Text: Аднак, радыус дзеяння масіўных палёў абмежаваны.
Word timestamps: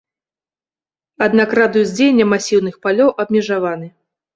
Аднак, 1.27 1.49
радыус 1.61 1.95
дзеяння 1.95 2.29
масіўных 2.33 2.75
палёў 2.87 3.17
абмежаваны. 3.23 3.97